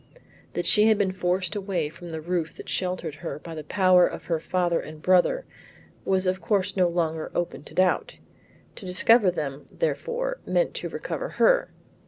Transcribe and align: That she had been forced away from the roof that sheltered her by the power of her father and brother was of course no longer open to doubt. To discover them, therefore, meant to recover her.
That 0.53 0.65
she 0.65 0.87
had 0.87 0.97
been 0.97 1.11
forced 1.11 1.55
away 1.55 1.87
from 1.89 2.09
the 2.09 2.21
roof 2.21 2.55
that 2.55 2.67
sheltered 2.67 3.17
her 3.21 3.37
by 3.37 3.53
the 3.53 3.63
power 3.63 4.07
of 4.07 4.23
her 4.23 4.39
father 4.39 4.79
and 4.79 4.99
brother 4.99 5.45
was 6.05 6.25
of 6.25 6.41
course 6.41 6.75
no 6.75 6.87
longer 6.87 7.31
open 7.35 7.63
to 7.65 7.75
doubt. 7.75 8.15
To 8.77 8.85
discover 8.87 9.29
them, 9.29 9.67
therefore, 9.71 10.39
meant 10.43 10.73
to 10.73 10.89
recover 10.89 11.29
her. 11.37 11.69